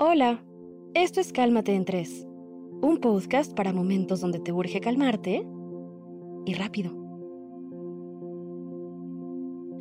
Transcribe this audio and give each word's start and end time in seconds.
Hola, 0.00 0.42
esto 0.94 1.20
es 1.20 1.32
Cálmate 1.32 1.72
en 1.72 1.84
Tres, 1.84 2.26
un 2.82 2.98
podcast 3.00 3.54
para 3.54 3.72
momentos 3.72 4.20
donde 4.20 4.40
te 4.40 4.50
urge 4.50 4.80
calmarte 4.80 5.46
y 6.44 6.54
rápido. 6.54 6.90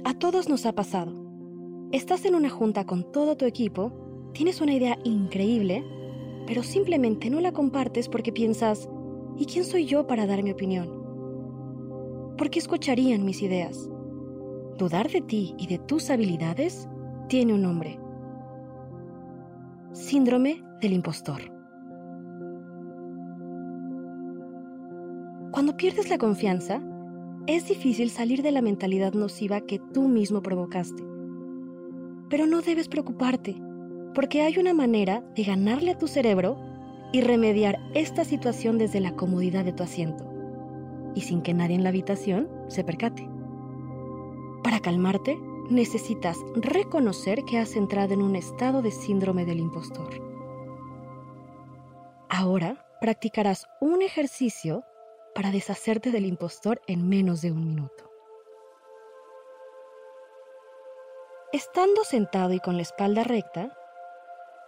A 0.06 0.14
todos 0.14 0.50
nos 0.50 0.68
ha 0.68 0.74
pasado. 0.76 1.14
Estás 1.92 2.26
en 2.26 2.36
una 2.36 2.52
junta 2.52 2.86
con 2.86 3.12
todo 3.12 3.36
tu 3.38 3.46
equipo, 3.46 3.92
tienes 4.34 4.62
una 4.62 4.76
idea 4.76 5.00
increíble, 5.04 5.84
pero 6.46 6.62
simplemente 6.62 7.32
no 7.32 7.42
la 7.42 7.52
compartes 7.52 8.08
porque 8.08 8.32
piensas, 8.32 8.88
¿y 9.36 9.48
quién 9.48 9.66
soy 9.66 9.88
yo 9.88 10.06
para 10.06 10.28
dar 10.28 10.44
mi 10.44 10.52
opinión? 10.52 10.92
¿Por 12.38 12.52
qué 12.52 12.60
escucharían 12.60 13.26
mis 13.26 13.42
ideas? 13.42 13.90
Dudar 14.78 15.10
de 15.10 15.22
ti 15.22 15.56
y 15.58 15.66
de 15.66 15.80
tus 15.80 16.12
habilidades 16.12 16.88
tiene 17.30 17.56
un 17.56 17.64
nombre. 17.64 18.03
Síndrome 19.94 20.64
del 20.82 20.94
impostor. 20.94 21.40
Cuando 25.52 25.78
pierdes 25.78 26.10
la 26.10 26.18
confianza, 26.18 26.82
es 27.46 27.68
difícil 27.68 28.10
salir 28.10 28.42
de 28.42 28.52
la 28.52 28.64
mentalidad 28.64 29.14
nociva 29.14 29.62
que 29.62 29.78
tú 29.78 30.08
mismo 30.08 30.42
provocaste. 30.42 31.04
Pero 32.28 32.48
no 32.48 32.62
debes 32.62 32.88
preocuparte, 32.88 33.56
porque 34.16 34.42
hay 34.42 34.58
una 34.58 34.74
manera 34.74 35.24
de 35.36 35.44
ganarle 35.44 35.92
a 35.92 35.98
tu 36.00 36.08
cerebro 36.08 36.58
y 37.12 37.22
remediar 37.22 37.78
esta 37.94 38.26
situación 38.26 38.80
desde 38.80 39.00
la 39.00 39.16
comodidad 39.16 39.64
de 39.64 39.74
tu 39.74 39.84
asiento, 39.84 40.26
y 41.14 41.22
sin 41.22 41.44
que 41.44 41.54
nadie 41.54 41.76
en 41.76 41.84
la 41.84 41.90
habitación 41.90 42.50
se 42.68 42.84
percate. 42.84 43.30
Para 44.64 44.80
calmarte, 44.80 45.38
necesitas 45.70 46.38
reconocer 46.56 47.44
que 47.46 47.60
has 47.60 47.76
entrado 47.76 48.14
en 48.14 48.22
un 48.22 48.36
estado 48.36 48.82
de 48.82 48.92
síndrome 48.92 49.46
del 49.46 49.60
impostor. 49.60 50.22
Ahora 52.30 52.86
practicarás 53.00 53.68
un 53.80 54.02
ejercicio 54.02 54.84
para 55.36 55.52
deshacerte 55.52 56.12
del 56.12 56.26
impostor 56.26 56.82
en 56.88 57.08
menos 57.08 57.42
de 57.42 57.52
un 57.52 57.66
minuto. 57.66 58.10
Estando 61.52 62.04
sentado 62.04 62.54
y 62.54 62.60
con 62.60 62.78
la 62.78 62.82
espalda 62.82 63.24
recta, 63.24 63.78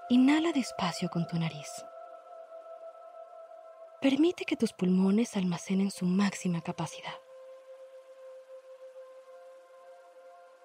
inhala 0.10 0.52
despacio 0.52 1.10
con 1.10 1.26
tu 1.28 1.38
nariz. 1.40 1.86
Permite 4.02 4.46
que 4.46 4.56
tus 4.56 4.72
pulmones 4.72 5.36
almacenen 5.36 5.90
su 5.90 6.06
máxima 6.06 6.62
capacidad. 6.62 7.25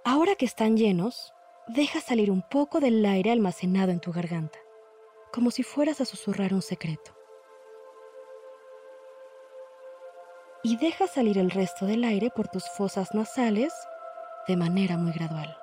Ahora 0.05 0.35
que 0.35 0.47
están 0.47 0.79
llenos, 0.79 1.35
deja 1.67 2.01
salir 2.01 2.31
un 2.31 2.41
poco 2.41 2.81
del 2.81 3.05
aire 3.05 3.33
almacenado 3.33 3.93
en 3.93 4.01
tu 4.01 4.13
garganta, 4.13 4.59
como 5.31 5.51
si 5.51 5.63
fueras 5.63 6.01
a 6.01 6.07
susurrar 6.07 6.55
un 6.55 6.63
secreto. 6.63 7.15
Y 10.63 10.79
deja 10.79 11.07
salir 11.07 11.37
el 11.37 11.51
resto 11.51 11.85
del 11.85 12.05
aire 12.05 12.31
por 12.31 12.49
tus 12.49 12.65
fosas 12.71 13.15
nasales 13.15 13.75
de 14.49 14.57
manera 14.57 14.97
muy 14.97 15.13
gradual. 15.13 15.55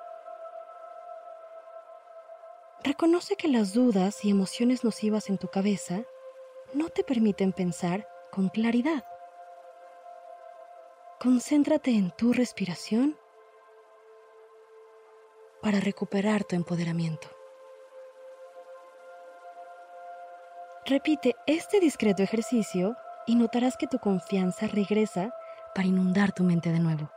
Reconoce 2.84 3.34
que 3.34 3.48
las 3.48 3.72
dudas 3.74 4.24
y 4.24 4.30
emociones 4.30 4.84
nocivas 4.84 5.30
en 5.30 5.38
tu 5.38 5.48
cabeza 5.48 6.02
no 6.74 6.90
te 6.90 7.02
permiten 7.02 7.52
pensar 7.52 8.06
con 8.30 8.50
claridad. 8.50 9.04
Concéntrate 11.18 11.90
en 11.90 12.12
tu 12.12 12.32
respiración 12.32 13.18
para 15.68 15.80
recuperar 15.80 16.44
tu 16.44 16.56
empoderamiento. 16.56 17.28
Repite 20.86 21.36
este 21.46 21.78
discreto 21.78 22.22
ejercicio 22.22 22.96
y 23.26 23.34
notarás 23.34 23.76
que 23.76 23.86
tu 23.86 23.98
confianza 23.98 24.66
regresa 24.66 25.30
para 25.74 25.86
inundar 25.86 26.32
tu 26.32 26.42
mente 26.42 26.72
de 26.72 26.80
nuevo. 26.80 27.10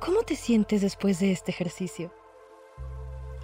¿Cómo 0.00 0.22
te 0.22 0.36
sientes 0.36 0.82
después 0.82 1.20
de 1.20 1.32
este 1.32 1.50
ejercicio? 1.50 2.12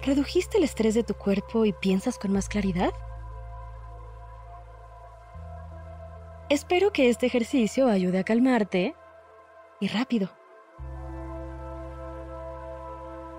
¿Redujiste 0.05 0.59
el 0.59 0.63
estrés 0.63 0.93
de 0.93 1.03
tu 1.03 1.15
cuerpo 1.15 1.65
y 1.65 1.73
piensas 1.73 2.19
con 2.19 2.31
más 2.31 2.47
claridad? 2.47 2.91
Espero 6.49 6.91
que 6.91 7.09
este 7.09 7.25
ejercicio 7.25 7.87
ayude 7.87 8.19
a 8.19 8.23
calmarte 8.23 8.95
y 9.79 9.87
rápido. 9.87 10.29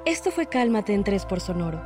Esto 0.05 0.33
fue 0.33 0.47
Cálmate 0.47 0.93
en 0.93 1.05
3 1.05 1.25
por 1.27 1.41
Sonoro, 1.41 1.81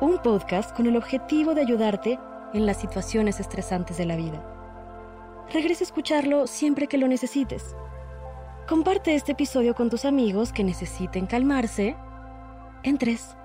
un 0.00 0.18
podcast 0.22 0.74
con 0.76 0.86
el 0.86 0.96
objetivo 0.96 1.54
de 1.54 1.62
ayudarte 1.62 2.18
en 2.54 2.66
las 2.66 2.80
situaciones 2.80 3.40
estresantes 3.40 3.98
de 3.98 4.06
la 4.06 4.16
vida. 4.16 5.44
Regresa 5.52 5.82
a 5.82 5.86
escucharlo 5.86 6.46
siempre 6.46 6.86
que 6.86 6.98
lo 6.98 7.08
necesites. 7.08 7.74
Comparte 8.68 9.14
este 9.14 9.32
episodio 9.32 9.74
con 9.74 9.90
tus 9.90 10.04
amigos 10.04 10.52
que 10.52 10.64
necesiten 10.64 11.26
calmarse 11.26 11.96
en 12.82 12.98
tres. 12.98 13.36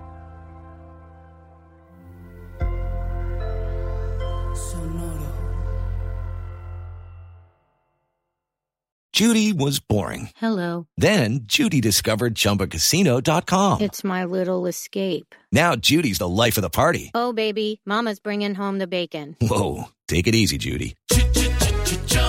Judy 9.18 9.52
was 9.52 9.80
boring. 9.80 10.30
Hello. 10.36 10.86
Then 10.96 11.40
Judy 11.42 11.80
discovered 11.80 12.36
ChumbaCasino.com. 12.36 13.80
It's 13.80 14.04
my 14.04 14.24
little 14.24 14.68
escape. 14.68 15.34
Now 15.50 15.74
Judy's 15.74 16.18
the 16.18 16.28
life 16.28 16.56
of 16.56 16.62
the 16.62 16.70
party. 16.70 17.10
Oh, 17.16 17.32
baby, 17.32 17.80
Mama's 17.84 18.20
bringing 18.20 18.54
home 18.54 18.78
the 18.78 18.86
bacon. 18.86 19.36
Whoa, 19.40 19.88
take 20.06 20.28
it 20.28 20.36
easy, 20.36 20.56
Judy. 20.56 20.94